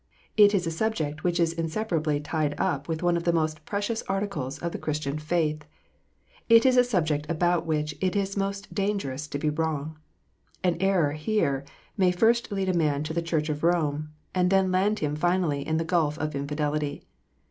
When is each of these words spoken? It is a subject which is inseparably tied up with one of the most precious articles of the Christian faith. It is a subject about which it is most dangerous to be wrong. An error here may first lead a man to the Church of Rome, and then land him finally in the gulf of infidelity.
It 0.35 0.55
is 0.55 0.65
a 0.65 0.71
subject 0.71 1.23
which 1.23 1.39
is 1.39 1.53
inseparably 1.53 2.19
tied 2.19 2.59
up 2.59 2.87
with 2.87 3.03
one 3.03 3.15
of 3.15 3.23
the 3.23 3.31
most 3.31 3.63
precious 3.65 4.01
articles 4.09 4.57
of 4.57 4.71
the 4.71 4.79
Christian 4.79 5.19
faith. 5.19 5.63
It 6.49 6.65
is 6.65 6.75
a 6.75 6.83
subject 6.83 7.29
about 7.29 7.67
which 7.67 7.93
it 8.01 8.15
is 8.15 8.35
most 8.35 8.73
dangerous 8.73 9.27
to 9.27 9.37
be 9.37 9.51
wrong. 9.51 9.99
An 10.63 10.75
error 10.79 11.11
here 11.11 11.65
may 11.97 12.11
first 12.11 12.51
lead 12.51 12.69
a 12.69 12.73
man 12.73 13.03
to 13.03 13.13
the 13.13 13.21
Church 13.21 13.47
of 13.47 13.61
Rome, 13.61 14.09
and 14.33 14.49
then 14.49 14.71
land 14.71 14.97
him 14.97 15.15
finally 15.15 15.61
in 15.61 15.77
the 15.77 15.85
gulf 15.85 16.17
of 16.17 16.33
infidelity. 16.33 17.03